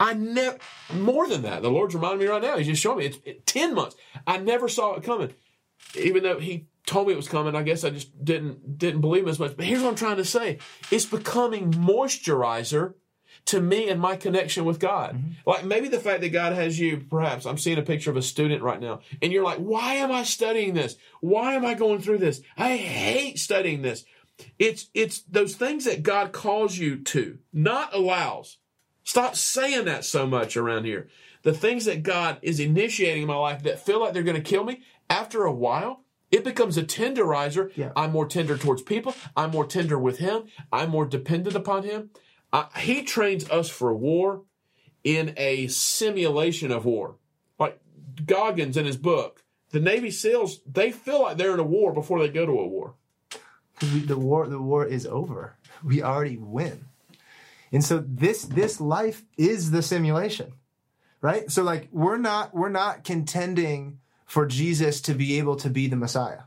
I 0.00 0.14
never, 0.14 0.58
more 0.92 1.28
than 1.28 1.42
that, 1.42 1.62
the 1.62 1.70
Lord's 1.70 1.94
reminding 1.94 2.20
me 2.20 2.26
right 2.26 2.42
now. 2.42 2.56
He's 2.56 2.66
just 2.66 2.82
showing 2.82 2.98
me 2.98 3.06
it's 3.06 3.18
it, 3.24 3.46
10 3.46 3.74
months. 3.74 3.94
I 4.26 4.38
never 4.38 4.68
saw 4.68 4.94
it 4.94 5.04
coming. 5.04 5.32
Even 5.94 6.22
though 6.22 6.40
He 6.40 6.66
told 6.86 7.06
me 7.06 7.12
it 7.12 7.16
was 7.16 7.28
coming, 7.28 7.54
I 7.54 7.62
guess 7.62 7.84
I 7.84 7.90
just 7.90 8.24
didn't, 8.24 8.78
didn't 8.78 9.02
believe 9.02 9.24
him 9.24 9.28
as 9.28 9.38
much. 9.38 9.56
But 9.56 9.66
here's 9.66 9.82
what 9.82 9.90
I'm 9.90 9.94
trying 9.94 10.16
to 10.16 10.24
say 10.24 10.58
it's 10.90 11.06
becoming 11.06 11.70
moisturizer 11.70 12.94
to 13.46 13.60
me 13.60 13.88
and 13.88 14.00
my 14.00 14.16
connection 14.16 14.64
with 14.64 14.78
God. 14.78 15.14
Mm-hmm. 15.14 15.30
Like 15.46 15.64
maybe 15.64 15.88
the 15.88 16.00
fact 16.00 16.20
that 16.20 16.30
God 16.30 16.52
has 16.52 16.78
you, 16.78 17.04
perhaps 17.08 17.44
I'm 17.46 17.58
seeing 17.58 17.78
a 17.78 17.82
picture 17.82 18.10
of 18.10 18.16
a 18.16 18.22
student 18.22 18.62
right 18.62 18.80
now, 18.80 19.00
and 19.20 19.32
you're 19.32 19.44
like, 19.44 19.58
why 19.58 19.94
am 19.94 20.12
I 20.12 20.22
studying 20.22 20.74
this? 20.74 20.96
Why 21.20 21.54
am 21.54 21.64
I 21.64 21.74
going 21.74 22.00
through 22.00 22.18
this? 22.18 22.40
I 22.56 22.76
hate 22.76 23.38
studying 23.38 23.82
this. 23.82 24.04
It's 24.58 24.88
it's 24.94 25.22
those 25.22 25.54
things 25.54 25.84
that 25.84 26.02
God 26.02 26.32
calls 26.32 26.76
you 26.76 26.96
to, 26.96 27.38
not 27.52 27.94
allows. 27.94 28.58
Stop 29.04 29.36
saying 29.36 29.84
that 29.86 30.04
so 30.04 30.26
much 30.26 30.56
around 30.56 30.84
here. 30.84 31.08
The 31.42 31.52
things 31.52 31.86
that 31.86 32.04
God 32.04 32.38
is 32.40 32.60
initiating 32.60 33.22
in 33.22 33.28
my 33.28 33.36
life 33.36 33.64
that 33.64 33.84
feel 33.84 34.00
like 34.00 34.12
they're 34.12 34.22
going 34.22 34.40
to 34.40 34.48
kill 34.48 34.64
me, 34.64 34.82
after 35.10 35.42
a 35.42 35.52
while, 35.52 36.04
it 36.30 36.44
becomes 36.44 36.78
a 36.78 36.84
tenderizer. 36.84 37.70
Yeah. 37.76 37.92
I'm 37.96 38.12
more 38.12 38.26
tender 38.26 38.56
towards 38.56 38.82
people. 38.82 39.14
I'm 39.36 39.50
more 39.50 39.66
tender 39.66 39.98
with 39.98 40.18
Him. 40.18 40.44
I'm 40.72 40.90
more 40.90 41.04
dependent 41.04 41.56
upon 41.56 41.82
Him. 41.82 42.10
Uh, 42.52 42.66
he 42.76 43.02
trains 43.02 43.48
us 43.48 43.70
for 43.70 43.94
war 43.94 44.42
in 45.02 45.34
a 45.36 45.66
simulation 45.68 46.70
of 46.70 46.84
war. 46.84 47.16
Like 47.58 47.80
Goggins 48.24 48.76
in 48.76 48.84
his 48.84 48.96
book, 48.96 49.42
the 49.70 49.80
Navy 49.80 50.10
SEALs, 50.10 50.60
they 50.70 50.92
feel 50.92 51.22
like 51.22 51.36
they're 51.36 51.54
in 51.54 51.60
a 51.60 51.64
war 51.64 51.92
before 51.92 52.20
they 52.20 52.28
go 52.28 52.44
to 52.44 52.52
a 52.52 52.66
war. 52.66 52.94
the 53.80 54.18
war 54.18 54.46
the 54.46 54.60
war 54.60 54.84
is 54.84 55.06
over. 55.06 55.56
We 55.82 56.02
already 56.02 56.36
win. 56.36 56.84
And 57.72 57.82
so 57.82 58.04
this 58.06 58.44
this 58.44 58.80
life 58.80 59.22
is 59.38 59.70
the 59.70 59.82
simulation. 59.82 60.52
Right? 61.20 61.50
So 61.50 61.62
like 61.62 61.88
we're 61.90 62.18
not 62.18 62.54
we're 62.54 62.68
not 62.68 63.04
contending 63.04 64.00
for 64.26 64.46
Jesus 64.46 65.00
to 65.02 65.14
be 65.14 65.38
able 65.38 65.56
to 65.56 65.70
be 65.70 65.88
the 65.88 65.96
Messiah. 65.96 66.42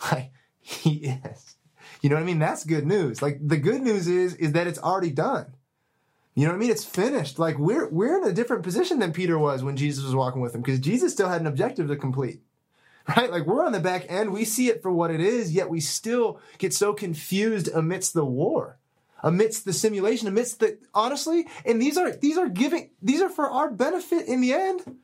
Like 0.10 0.32
he 0.60 1.12
is. 1.24 1.56
You 2.00 2.08
know 2.08 2.16
what 2.16 2.22
I 2.22 2.26
mean? 2.26 2.38
That's 2.38 2.64
good 2.64 2.86
news. 2.86 3.20
Like 3.22 3.38
the 3.46 3.58
good 3.58 3.82
news 3.82 4.08
is 4.08 4.34
is 4.34 4.52
that 4.52 4.66
it's 4.66 4.78
already 4.78 5.10
done. 5.10 5.54
You 6.34 6.44
know 6.44 6.52
what 6.52 6.56
I 6.56 6.60
mean? 6.60 6.70
It's 6.70 6.84
finished. 6.84 7.38
Like 7.38 7.58
we're 7.58 7.88
we're 7.88 8.18
in 8.18 8.28
a 8.28 8.32
different 8.32 8.62
position 8.62 8.98
than 8.98 9.12
Peter 9.12 9.38
was 9.38 9.62
when 9.62 9.76
Jesus 9.76 10.04
was 10.04 10.14
walking 10.14 10.40
with 10.40 10.54
him 10.54 10.62
because 10.62 10.80
Jesus 10.80 11.12
still 11.12 11.28
had 11.28 11.40
an 11.40 11.46
objective 11.46 11.88
to 11.88 11.96
complete 11.96 12.40
right? 13.16 13.30
Like 13.30 13.46
we're 13.46 13.64
on 13.64 13.72
the 13.72 13.80
back 13.80 14.06
end, 14.08 14.32
we 14.32 14.44
see 14.44 14.68
it 14.68 14.82
for 14.82 14.90
what 14.90 15.10
it 15.10 15.20
is, 15.20 15.52
yet 15.52 15.70
we 15.70 15.80
still 15.80 16.40
get 16.58 16.74
so 16.74 16.92
confused 16.92 17.68
amidst 17.72 18.14
the 18.14 18.24
war, 18.24 18.78
amidst 19.22 19.64
the 19.64 19.72
simulation, 19.72 20.28
amidst 20.28 20.60
the 20.60 20.78
honestly, 20.94 21.46
and 21.64 21.80
these 21.80 21.96
are 21.96 22.12
these 22.12 22.38
are 22.38 22.48
giving 22.48 22.90
these 23.02 23.20
are 23.20 23.28
for 23.30 23.48
our 23.50 23.70
benefit 23.70 24.26
in 24.26 24.40
the 24.40 24.52
end. 24.52 24.98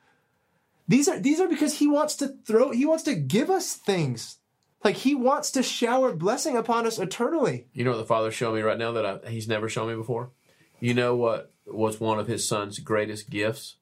These 0.87 1.07
are 1.07 1.19
these 1.19 1.39
are 1.39 1.47
because 1.47 1.79
he 1.79 1.87
wants 1.87 2.15
to 2.17 2.29
throw 2.45 2.71
he 2.71 2.85
wants 2.85 3.03
to 3.03 3.15
give 3.15 3.49
us 3.49 3.73
things. 3.73 4.36
Like 4.83 4.97
he 4.97 5.15
wants 5.15 5.51
to 5.51 5.63
shower 5.63 6.13
blessing 6.13 6.55
upon 6.55 6.85
us 6.85 6.99
eternally. 6.99 7.67
You 7.73 7.83
know 7.83 7.91
what 7.91 7.97
the 7.97 8.05
Father's 8.05 8.35
showing 8.35 8.55
me 8.55 8.61
right 8.61 8.77
now 8.77 8.91
that 8.93 9.05
I, 9.05 9.29
He's 9.29 9.47
never 9.47 9.67
shown 9.69 9.89
me 9.89 9.95
before? 9.95 10.31
You 10.79 10.93
know 10.93 11.15
what 11.15 11.51
was 11.65 11.99
one 11.99 12.19
of 12.19 12.27
His 12.27 12.47
Son's 12.47 12.79
greatest 12.79 13.29
gifts? 13.29 13.77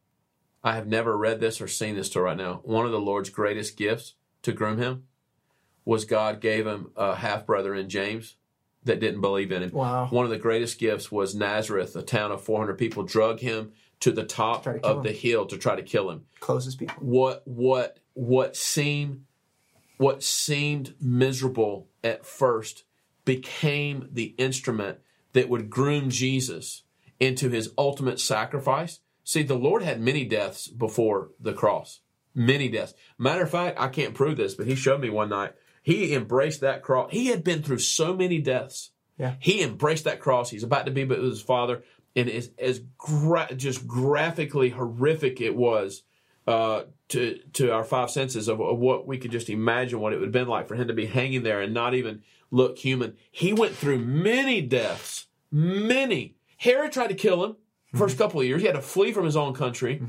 I 0.64 0.74
have 0.76 0.88
never 0.88 1.16
read 1.18 1.40
this 1.40 1.62
or 1.62 1.68
seen 1.68 1.96
this 1.96 2.10
till 2.10 2.24
right 2.24 2.38
now. 2.38 2.62
One 2.64 2.86
of 2.86 2.92
the 2.92 3.00
Lord's 3.00 3.30
greatest 3.30 3.78
gifts 3.78 4.14
to 4.42 4.52
groom 4.52 4.78
him 4.80 5.04
was 5.84 6.06
God 6.06 6.42
gave 6.42 6.66
him 6.66 6.92
a 6.96 7.16
half 7.16 7.46
brother 7.46 7.76
in 7.76 7.88
James 7.90 8.38
that 8.84 9.00
didn't 9.00 9.22
believe 9.22 9.52
in 9.52 9.62
him. 9.62 9.72
Wow. 9.72 10.08
One 10.08 10.26
of 10.26 10.32
the 10.32 10.38
greatest 10.40 10.80
gifts 10.80 11.12
was 11.12 11.36
Nazareth, 11.36 11.96
a 11.96 12.02
town 12.02 12.32
of 12.32 12.42
400 12.42 12.78
people, 12.80 13.04
drug 13.04 13.40
him 13.42 13.74
to 14.00 14.12
the 14.12 14.24
top 14.24 14.64
Try 14.64 14.80
to 14.80 14.86
of 14.86 14.98
him. 14.98 15.04
the 15.04 15.12
hill 15.12 15.46
to 15.48 15.58
try 15.58 15.76
to 15.76 15.84
kill 15.84 16.10
him. 16.10 16.26
Closest 16.40 16.80
people. 16.80 16.96
What 17.00 17.44
what 17.46 18.00
what 18.14 18.56
seemed 18.56 19.26
what 19.98 20.24
seemed 20.24 20.96
miserable 21.00 21.88
at 22.04 22.26
first 22.26 22.84
became 23.24 24.10
the 24.12 24.36
instrument 24.38 25.00
that 25.34 25.50
would 25.50 25.70
groom 25.70 26.10
Jesus 26.10 26.84
into 27.20 27.50
his 27.50 27.72
ultimate 27.78 28.20
sacrifice. 28.20 29.00
See, 29.24 29.44
the 29.44 29.56
Lord 29.56 29.82
had 29.82 30.00
many 30.00 30.24
deaths 30.26 30.68
before 30.68 31.30
the 31.40 31.54
cross. 31.54 32.02
Many 32.34 32.70
deaths. 32.70 32.94
Matter 33.18 33.44
of 33.44 33.50
fact, 33.50 33.80
I 33.80 33.88
can't 33.88 34.14
prove 34.14 34.38
this, 34.38 34.54
but 34.56 34.68
he 34.68 34.76
showed 34.76 35.02
me 35.02 35.10
one 35.10 35.30
night. 35.30 35.54
He 35.82 36.14
embraced 36.14 36.62
that 36.62 36.84
cross. 36.84 37.12
He 37.12 37.28
had 37.28 37.44
been 37.44 37.64
through 37.64 37.80
so 37.80 38.16
many 38.16 38.40
deaths. 38.40 38.92
Yeah. 39.18 39.36
He 39.40 39.62
embraced 39.62 40.04
that 40.04 40.20
cross. 40.20 40.50
He's 40.50 40.64
about 40.64 40.86
to 40.86 40.92
be 40.92 41.06
with 41.06 41.24
his 41.24 41.42
father, 41.42 41.84
and 42.16 42.30
as 42.30 42.52
as 42.60 42.82
gra- 42.98 43.54
just 43.56 43.88
graphically 43.88 44.70
horrific 44.70 45.40
it 45.40 45.56
was 45.56 46.04
uh, 46.48 46.84
to 47.10 47.40
to 47.54 47.72
our 47.72 47.84
five 47.84 48.10
senses 48.12 48.48
of, 48.48 48.60
of 48.62 48.80
what 48.80 49.08
we 49.08 49.18
could 49.18 49.32
just 49.32 49.50
imagine 49.50 50.00
what 50.00 50.14
it 50.14 50.18
would 50.18 50.28
have 50.28 50.34
been 50.34 50.48
like 50.48 50.68
for 50.68 50.76
him 50.76 50.88
to 50.88 50.94
be 50.94 51.06
hanging 51.06 51.44
there 51.44 51.62
and 51.62 51.74
not 51.74 51.94
even 51.94 52.24
look 52.52 52.78
human. 52.78 53.16
He 53.32 53.54
went 53.54 53.76
through 53.76 54.00
many 54.00 54.62
deaths, 54.62 55.28
many. 55.52 56.36
Herod 56.58 56.92
tried 56.92 57.08
to 57.08 57.16
kill 57.16 57.44
him. 57.44 57.56
First 57.94 58.18
couple 58.18 58.42
of 58.42 58.46
years, 58.46 58.62
he 58.62 58.68
had 58.68 58.76
to 58.76 58.82
flee 58.82 59.14
from 59.14 59.24
his 59.24 59.38
own 59.38 59.54
country. 59.54 60.02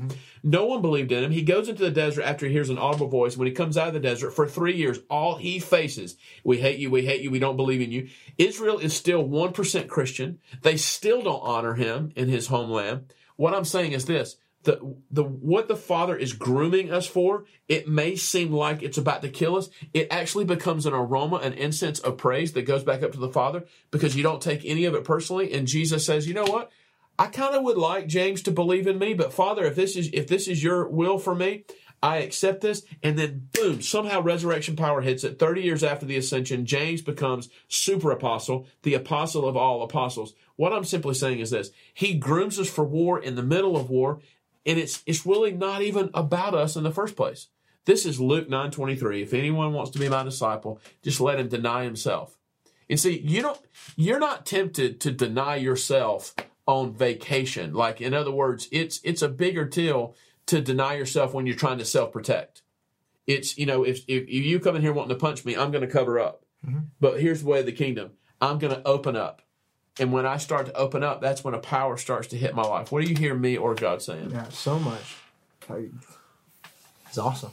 No 0.43 0.65
one 0.65 0.81
believed 0.81 1.11
in 1.13 1.23
him. 1.23 1.31
He 1.31 1.41
goes 1.41 1.69
into 1.69 1.83
the 1.83 1.91
desert 1.91 2.23
after 2.23 2.45
he 2.45 2.51
hears 2.51 2.69
an 2.69 2.77
audible 2.77 3.07
voice. 3.07 3.37
When 3.37 3.47
he 3.47 3.53
comes 3.53 3.77
out 3.77 3.87
of 3.87 3.93
the 3.93 4.01
desert 4.01 4.31
for 4.31 4.45
three 4.45 4.75
years, 4.75 4.99
all 5.09 5.37
he 5.37 5.59
faces, 5.59 6.17
we 6.43 6.57
hate 6.57 6.79
you, 6.79 6.89
we 6.89 7.05
hate 7.05 7.21
you, 7.21 7.31
we 7.31 7.39
don't 7.39 7.55
believe 7.55 7.79
in 7.79 7.93
you. 7.93 8.09
Israel 8.37 8.79
is 8.79 8.93
still 8.93 9.25
1% 9.25 9.87
Christian. 9.87 10.39
They 10.63 10.75
still 10.75 11.21
don't 11.21 11.39
honor 11.41 11.75
him 11.75 12.11
in 12.17 12.27
his 12.27 12.47
homeland. 12.47 13.13
What 13.37 13.53
I'm 13.53 13.65
saying 13.65 13.93
is 13.93 14.03
this. 14.03 14.35
The, 14.63 14.95
the 15.11 15.23
what 15.23 15.69
the 15.69 15.77
father 15.77 16.17
is 16.17 16.33
grooming 16.33 16.91
us 16.91 17.07
for 17.07 17.45
it 17.69 17.87
may 17.87 18.17
seem 18.17 18.51
like 18.51 18.83
it's 18.83 18.97
about 18.97 19.21
to 19.21 19.29
kill 19.29 19.55
us 19.55 19.69
it 19.93 20.07
actually 20.11 20.43
becomes 20.43 20.85
an 20.85 20.93
aroma 20.93 21.37
an 21.37 21.53
incense 21.53 21.99
of 21.99 22.17
praise 22.17 22.51
that 22.51 22.63
goes 22.63 22.83
back 22.83 23.01
up 23.01 23.13
to 23.13 23.19
the 23.19 23.29
father 23.29 23.63
because 23.91 24.15
you 24.17 24.23
don't 24.23 24.41
take 24.41 24.65
any 24.65 24.83
of 24.83 24.93
it 24.93 25.05
personally 25.05 25.53
and 25.53 25.67
jesus 25.67 26.05
says 26.05 26.27
you 26.27 26.33
know 26.33 26.43
what 26.43 26.69
I 27.19 27.27
kind 27.27 27.55
of 27.55 27.63
would 27.63 27.77
like 27.77 28.07
James 28.07 28.43
to 28.43 28.51
believe 28.51 28.85
in 28.85 28.99
me, 28.99 29.15
but 29.15 29.33
Father, 29.33 29.65
if 29.65 29.75
this 29.75 29.95
is 29.95 30.09
if 30.13 30.27
this 30.27 30.47
is 30.47 30.63
your 30.63 30.87
will 30.87 31.17
for 31.17 31.33
me, 31.33 31.63
I 32.01 32.17
accept 32.17 32.61
this. 32.61 32.83
And 33.01 33.17
then 33.17 33.49
boom, 33.53 33.81
somehow 33.81 34.21
resurrection 34.21 34.75
power 34.75 35.01
hits 35.01 35.23
it. 35.23 35.39
30 35.39 35.61
years 35.61 35.83
after 35.83 36.05
the 36.05 36.17
ascension, 36.17 36.65
James 36.65 37.01
becomes 37.01 37.49
super 37.67 38.11
apostle, 38.11 38.67
the 38.83 38.93
apostle 38.93 39.47
of 39.47 39.57
all 39.57 39.81
apostles. 39.81 40.33
What 40.55 40.73
I'm 40.73 40.83
simply 40.83 41.15
saying 41.15 41.39
is 41.39 41.51
this. 41.51 41.71
He 41.93 42.15
grooms 42.15 42.59
us 42.59 42.69
for 42.69 42.83
war 42.83 43.19
in 43.19 43.35
the 43.35 43.43
middle 43.43 43.75
of 43.75 43.89
war, 43.89 44.19
and 44.67 44.77
it's 44.77 45.01
it's 45.05 45.25
really 45.25 45.51
not 45.51 45.81
even 45.81 46.11
about 46.13 46.53
us 46.53 46.75
in 46.75 46.83
the 46.83 46.91
first 46.91 47.15
place. 47.15 47.47
This 47.85 48.05
is 48.05 48.19
Luke 48.19 48.49
9:23. 48.49 49.23
If 49.23 49.33
anyone 49.33 49.73
wants 49.73 49.91
to 49.91 49.99
be 49.99 50.09
my 50.09 50.23
disciple, 50.23 50.79
just 51.01 51.21
let 51.21 51.39
him 51.39 51.47
deny 51.47 51.85
himself. 51.85 52.37
And 52.89 52.99
see, 52.99 53.17
you 53.19 53.41
don't 53.41 53.59
you're 53.95 54.19
not 54.19 54.45
tempted 54.45 54.99
to 55.01 55.11
deny 55.11 55.55
yourself 55.55 56.35
on 56.67 56.93
vacation. 56.93 57.73
Like 57.73 58.01
in 58.01 58.13
other 58.13 58.31
words, 58.31 58.67
it's 58.71 58.99
it's 59.03 59.21
a 59.21 59.29
bigger 59.29 59.63
deal 59.63 60.15
to 60.47 60.61
deny 60.61 60.95
yourself 60.95 61.33
when 61.33 61.45
you're 61.45 61.55
trying 61.55 61.77
to 61.77 61.85
self-protect. 61.85 62.61
It's, 63.25 63.57
you 63.57 63.65
know, 63.65 63.83
if 63.83 63.99
if, 64.07 64.23
if 64.23 64.45
you 64.45 64.59
come 64.59 64.75
in 64.75 64.81
here 64.81 64.93
wanting 64.93 65.15
to 65.15 65.19
punch 65.19 65.45
me, 65.45 65.55
I'm 65.55 65.71
going 65.71 65.85
to 65.85 65.91
cover 65.91 66.19
up. 66.19 66.45
Mm-hmm. 66.65 66.79
But 66.99 67.21
here's 67.21 67.41
the 67.41 67.47
way 67.47 67.61
of 67.61 67.65
the 67.65 67.71
kingdom. 67.71 68.11
I'm 68.41 68.59
going 68.59 68.73
to 68.73 68.85
open 68.85 69.15
up. 69.15 69.41
And 69.99 70.11
when 70.11 70.25
I 70.25 70.37
start 70.37 70.67
to 70.67 70.73
open 70.73 71.03
up, 71.03 71.21
that's 71.21 71.43
when 71.43 71.53
a 71.53 71.59
power 71.59 71.97
starts 71.97 72.27
to 72.29 72.37
hit 72.37 72.53
my 72.53 72.61
life. 72.61 72.91
What 72.91 73.03
do 73.03 73.09
you 73.09 73.15
hear 73.15 73.33
me 73.33 73.57
or 73.57 73.73
God 73.73 74.01
saying? 74.01 74.31
Yeah, 74.31 74.47
so 74.49 74.77
much. 74.77 75.15
It's 77.07 77.17
awesome. 77.17 77.51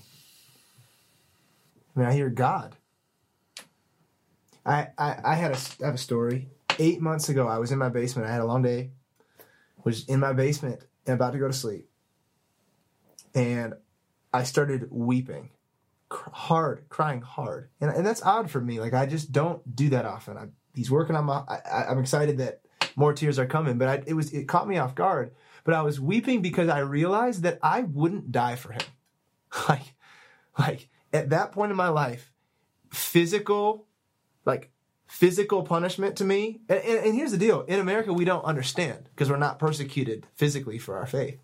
I 1.96 2.00
mean, 2.00 2.08
I 2.08 2.12
hear 2.12 2.28
God. 2.28 2.76
I, 4.66 4.88
I, 4.98 5.16
I 5.24 5.34
had 5.34 5.52
a, 5.52 5.58
I 5.82 5.86
have 5.86 5.94
a 5.94 5.98
story. 5.98 6.48
Eight 6.78 7.00
months 7.00 7.28
ago, 7.28 7.46
I 7.46 7.58
was 7.58 7.72
in 7.72 7.78
my 7.78 7.88
basement. 7.88 8.28
I 8.28 8.32
had 8.32 8.40
a 8.40 8.46
long 8.46 8.62
day. 8.62 8.90
Was 9.84 10.04
in 10.06 10.18
my 10.18 10.32
basement 10.32 10.80
and 11.06 11.14
about 11.14 11.34
to 11.34 11.38
go 11.38 11.46
to 11.46 11.52
sleep. 11.52 11.88
And 13.34 13.74
I 14.32 14.44
started 14.44 14.88
weeping, 14.90 15.50
hard, 16.10 16.84
crying 16.88 17.20
hard. 17.20 17.68
And, 17.80 17.90
and 17.90 18.06
that's 18.06 18.22
odd 18.22 18.50
for 18.50 18.60
me. 18.60 18.80
Like, 18.80 18.94
I 18.94 19.04
just 19.04 19.30
don't 19.30 19.76
do 19.76 19.90
that 19.90 20.06
often. 20.06 20.38
I, 20.38 20.46
he's 20.74 20.90
working 20.90 21.16
on 21.16 21.24
my, 21.24 21.42
I, 21.48 21.84
I'm 21.88 21.98
excited 21.98 22.38
that 22.38 22.60
more 22.96 23.12
tears 23.12 23.38
are 23.38 23.46
coming, 23.46 23.78
but 23.78 23.88
I, 23.88 24.02
it 24.06 24.14
was, 24.14 24.32
it 24.32 24.48
caught 24.48 24.68
me 24.68 24.78
off 24.78 24.94
guard. 24.94 25.32
But 25.64 25.74
I 25.74 25.82
was 25.82 25.98
weeping 25.98 26.42
because 26.42 26.68
I 26.68 26.80
realized 26.80 27.42
that 27.42 27.58
I 27.62 27.82
wouldn't 27.82 28.32
die 28.32 28.56
for 28.56 28.72
him. 28.72 28.82
Like, 29.68 29.94
like 30.58 30.88
at 31.12 31.30
that 31.30 31.52
point 31.52 31.70
in 31.70 31.76
my 31.76 31.88
life, 31.88 32.32
physical, 32.90 33.86
like 34.44 34.72
physical 35.06 35.62
punishment 35.62 36.16
to 36.16 36.24
me. 36.24 36.60
And, 36.68 36.80
and, 36.80 37.06
and 37.06 37.14
here's 37.14 37.30
the 37.30 37.38
deal: 37.38 37.62
in 37.62 37.78
America, 37.78 38.12
we 38.12 38.24
don't 38.24 38.44
understand 38.44 39.08
because 39.14 39.30
we're 39.30 39.36
not 39.36 39.60
persecuted 39.60 40.26
physically 40.34 40.78
for 40.78 40.96
our 40.96 41.06
faith. 41.06 41.40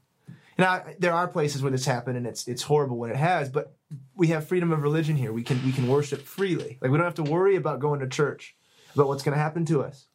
Now, 0.58 0.84
there 0.99 1.14
are 1.14 1.26
places 1.26 1.62
where 1.62 1.70
this 1.70 1.87
happened, 1.87 2.16
and 2.16 2.26
it's 2.26 2.46
it's 2.46 2.62
horrible 2.62 2.99
when 2.99 3.10
it 3.10 3.16
has. 3.16 3.49
But 3.49 3.75
we 4.14 4.28
have 4.28 4.46
freedom 4.46 4.72
of 4.72 4.82
religion 4.82 5.16
here. 5.16 5.32
We 5.32 5.42
can 5.42 5.64
we 5.64 5.72
can 5.72 5.88
worship 5.88 6.22
freely. 6.22 6.78
Like 6.80 6.90
we 6.90 6.99
don't 6.99 7.06
have 7.06 7.14
to 7.14 7.22
worry 7.22 7.56
about 7.56 7.80
going 7.80 8.00
to 8.00 8.08
church, 8.08 8.56
about 8.94 9.09
what's 9.09 9.23
going 9.23 9.37
to 9.37 9.42
happen 9.42 9.64
to 9.66 9.82
us. 9.82 10.06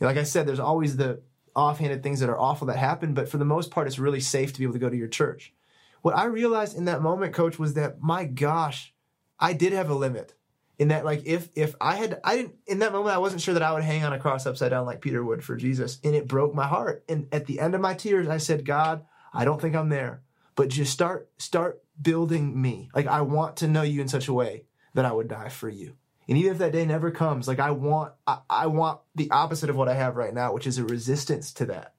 Like 0.00 0.16
I 0.16 0.24
said, 0.24 0.46
there's 0.46 0.60
always 0.60 0.96
the 0.96 1.22
offhanded 1.54 2.02
things 2.02 2.20
that 2.20 2.28
are 2.28 2.38
awful 2.38 2.66
that 2.66 2.76
happen, 2.76 3.14
but 3.14 3.28
for 3.28 3.38
the 3.38 3.44
most 3.44 3.70
part, 3.70 3.86
it's 3.86 3.98
really 3.98 4.20
safe 4.20 4.52
to 4.52 4.58
be 4.58 4.64
able 4.64 4.74
to 4.74 4.78
go 4.78 4.90
to 4.90 4.96
your 4.96 5.08
church. 5.08 5.54
What 6.02 6.16
I 6.16 6.24
realized 6.26 6.76
in 6.76 6.84
that 6.84 7.02
moment, 7.02 7.34
coach, 7.34 7.58
was 7.58 7.74
that 7.74 8.00
my 8.00 8.24
gosh, 8.24 8.94
I 9.40 9.54
did 9.54 9.72
have 9.72 9.90
a 9.90 9.94
limit. 9.94 10.34
In 10.78 10.88
that, 10.88 11.06
like, 11.06 11.22
if 11.24 11.48
if 11.54 11.74
I 11.80 11.96
had, 11.96 12.20
I 12.22 12.36
didn't 12.36 12.54
in 12.66 12.80
that 12.80 12.92
moment, 12.92 13.14
I 13.14 13.18
wasn't 13.18 13.40
sure 13.40 13.54
that 13.54 13.62
I 13.62 13.72
would 13.72 13.82
hang 13.82 14.04
on 14.04 14.12
a 14.12 14.18
cross 14.18 14.44
upside 14.44 14.70
down 14.70 14.84
like 14.84 15.00
Peter 15.00 15.24
would 15.24 15.42
for 15.42 15.56
Jesus, 15.56 15.98
and 16.04 16.14
it 16.14 16.28
broke 16.28 16.54
my 16.54 16.66
heart. 16.66 17.02
And 17.08 17.28
at 17.32 17.46
the 17.46 17.60
end 17.60 17.74
of 17.74 17.80
my 17.80 17.94
tears, 17.94 18.28
I 18.28 18.36
said, 18.36 18.66
God, 18.66 19.06
I 19.32 19.46
don't 19.46 19.58
think 19.58 19.74
I'm 19.74 19.88
there, 19.88 20.20
but 20.54 20.68
just 20.68 20.92
start 20.92 21.30
start 21.38 21.82
building 22.00 22.60
me. 22.60 22.90
Like, 22.94 23.06
I 23.06 23.22
want 23.22 23.56
to 23.56 23.68
know 23.68 23.82
you 23.82 24.02
in 24.02 24.08
such 24.08 24.28
a 24.28 24.34
way 24.34 24.64
that 24.92 25.06
I 25.06 25.12
would 25.12 25.28
die 25.28 25.48
for 25.48 25.70
you. 25.70 25.96
And 26.28 26.36
even 26.38 26.52
if 26.52 26.58
that 26.58 26.72
day 26.72 26.84
never 26.84 27.10
comes, 27.10 27.46
like 27.46 27.60
I 27.60 27.70
want, 27.70 28.12
I, 28.26 28.38
I 28.50 28.66
want 28.66 29.00
the 29.14 29.30
opposite 29.30 29.70
of 29.70 29.76
what 29.76 29.88
I 29.88 29.94
have 29.94 30.16
right 30.16 30.34
now, 30.34 30.52
which 30.52 30.66
is 30.66 30.78
a 30.78 30.84
resistance 30.84 31.52
to 31.54 31.66
that. 31.66 31.94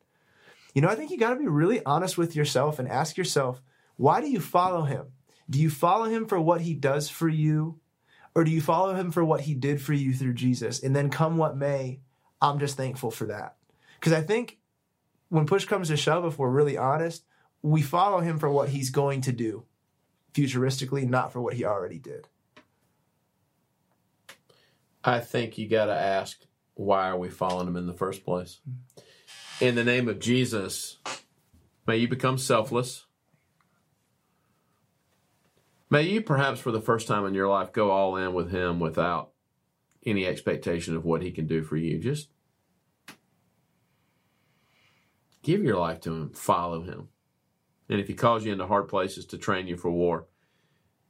You 0.74 0.82
know, 0.82 0.90
I 0.90 0.96
think 0.96 1.12
you 1.12 1.18
got 1.18 1.32
to 1.32 1.40
be 1.40 1.48
really 1.48 1.84
honest 1.86 2.18
with 2.18 2.36
yourself 2.36 2.78
and 2.78 2.88
ask 2.88 3.18
yourself, 3.18 3.62
why 3.96 4.22
do 4.22 4.30
you 4.30 4.40
follow 4.40 4.84
him? 4.84 5.08
Do 5.50 5.60
you 5.60 5.70
follow 5.70 6.06
him 6.06 6.28
for 6.28 6.40
what 6.40 6.62
he 6.62 6.74
does 6.74 7.10
for 7.10 7.30
you? 7.30 7.80
Or 8.36 8.44
do 8.44 8.52
you 8.52 8.62
follow 8.62 8.94
him 8.94 9.12
for 9.12 9.24
what 9.24 9.42
he 9.42 9.56
did 9.56 9.82
for 9.82 9.94
you 9.94 10.14
through 10.14 10.36
Jesus? 10.36 10.84
And 10.84 10.96
then 10.96 11.10
come 11.10 11.38
what 11.38 11.58
may, 11.58 12.02
I'm 12.42 12.60
just 12.60 12.78
thankful 12.78 13.10
for 13.10 13.26
that. 13.28 13.56
Because 14.00 14.14
I 14.14 14.22
think 14.22 14.60
when 15.30 15.48
push 15.48 15.66
comes 15.66 15.88
to 15.88 15.98
shove, 15.98 16.26
if 16.26 16.38
we're 16.38 16.50
really 16.50 16.78
honest, 16.78 17.24
we 17.64 17.82
follow 17.82 18.20
him 18.20 18.38
for 18.38 18.50
what 18.50 18.70
he's 18.70 18.92
going 18.92 19.22
to 19.22 19.32
do 19.32 19.66
futuristically, 20.34 21.10
not 21.10 21.34
for 21.34 21.42
what 21.42 21.56
he 21.56 21.66
already 21.66 21.98
did. 21.98 22.28
I 25.08 25.22
think 25.22 25.58
you 25.58 25.70
got 25.70 25.86
to 25.86 25.98
ask, 25.98 26.38
why 26.74 27.08
are 27.08 27.18
we 27.18 27.30
following 27.30 27.66
him 27.66 27.78
in 27.78 27.88
the 27.88 27.94
first 27.94 28.26
place? 28.26 28.60
In 29.62 29.76
the 29.76 29.86
name 29.86 30.10
of 30.10 30.20
Jesus, 30.20 30.98
may 31.88 31.96
you 31.96 32.10
become 32.10 32.38
selfless. 32.38 33.06
May 35.90 36.02
you 36.02 36.22
perhaps 36.22 36.60
for 36.60 36.74
the 36.74 36.82
first 36.82 37.08
time 37.08 37.26
in 37.26 37.34
your 37.34 37.48
life 37.48 37.72
go 37.72 37.90
all 37.90 38.18
in 38.18 38.34
with 38.34 38.52
him 38.52 38.82
without 38.82 39.32
any 40.06 40.26
expectation 40.26 40.98
of 40.98 41.06
what 41.06 41.22
he 41.22 41.32
can 41.32 41.48
do 41.48 41.64
for 41.64 41.78
you. 41.78 42.00
Just 42.00 42.28
give 45.42 45.64
your 45.64 45.78
life 45.78 46.02
to 46.02 46.12
him, 46.12 46.30
follow 46.32 46.82
him. 46.82 47.08
And 47.88 48.02
if 48.02 48.10
he 48.10 48.14
calls 48.14 48.44
you 48.44 48.52
into 48.52 48.68
hard 48.68 48.90
places 48.90 49.26
to 49.28 49.38
train 49.38 49.68
you 49.68 49.78
for 49.78 49.90
war, 49.90 50.26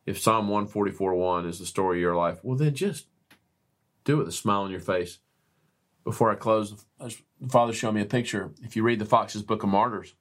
if 0.06 0.22
Psalm 0.22 0.50
144 0.50 1.16
1 1.16 1.48
is 1.48 1.58
the 1.58 1.66
story 1.66 1.98
of 1.98 2.02
your 2.02 2.16
life, 2.16 2.38
well, 2.44 2.56
then 2.56 2.76
just 2.76 3.08
do 4.08 4.16
it 4.16 4.20
with 4.20 4.28
a 4.30 4.32
smile 4.32 4.62
on 4.62 4.72
your 4.72 4.80
face. 4.80 5.20
Before 6.06 6.32
I 6.32 6.36
close, 6.36 6.86
the 6.98 7.14
Father 7.50 7.74
showed 7.74 7.92
me 7.92 8.02
a 8.02 8.06
picture. 8.06 8.52
If 8.64 8.78
you 8.78 8.84
read 8.84 9.00
the 9.00 9.06
Fox's 9.06 9.44
Book 9.44 9.64
of 9.64 9.70
Martyrs, 9.70 10.16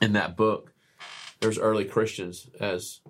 in 0.00 0.14
that 0.14 0.34
book, 0.34 0.72
there's 1.40 1.58
early 1.58 1.84
Christians 1.84 2.48
as 2.58 3.00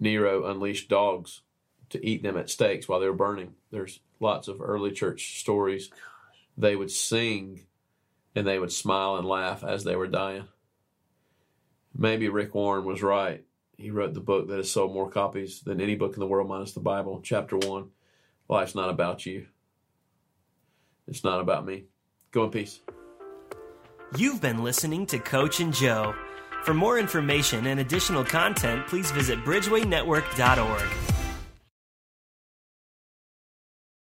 Nero 0.00 0.44
unleashed 0.46 0.88
dogs 0.88 1.42
to 1.90 2.04
eat 2.04 2.24
them 2.24 2.36
at 2.36 2.50
stakes 2.50 2.88
while 2.88 2.98
they 2.98 3.06
were 3.06 3.14
burning. 3.14 3.54
There's 3.70 4.00
lots 4.18 4.48
of 4.48 4.60
early 4.60 4.90
church 4.90 5.38
stories. 5.38 5.90
They 6.58 6.74
would 6.74 6.90
sing 6.90 7.66
and 8.34 8.44
they 8.44 8.58
would 8.58 8.72
smile 8.72 9.14
and 9.14 9.28
laugh 9.28 9.62
as 9.62 9.84
they 9.84 9.94
were 9.94 10.08
dying. 10.08 10.48
Maybe 11.96 12.28
Rick 12.28 12.52
Warren 12.56 12.84
was 12.84 13.00
right. 13.00 13.44
He 13.76 13.92
wrote 13.92 14.14
the 14.14 14.20
book 14.20 14.48
that 14.48 14.56
has 14.56 14.72
sold 14.72 14.92
more 14.92 15.08
copies 15.08 15.60
than 15.60 15.80
any 15.80 15.94
book 15.94 16.14
in 16.14 16.20
the 16.20 16.26
world, 16.26 16.48
minus 16.48 16.72
the 16.72 16.80
Bible. 16.80 17.20
Chapter 17.22 17.56
one 17.56 17.90
Life's 18.48 18.74
not 18.74 18.90
about 18.90 19.24
you, 19.26 19.46
it's 21.06 21.24
not 21.24 21.40
about 21.40 21.66
me. 21.66 21.84
Go 22.30 22.44
in 22.44 22.50
peace. 22.50 22.80
You've 24.16 24.40
been 24.40 24.62
listening 24.62 25.06
to 25.06 25.18
Coach 25.18 25.60
and 25.60 25.72
Joe. 25.72 26.14
For 26.64 26.74
more 26.74 26.98
information 26.98 27.66
and 27.66 27.80
additional 27.80 28.24
content, 28.24 28.86
please 28.86 29.10
visit 29.10 29.38
bridgewaynetwork.org. 29.44 31.13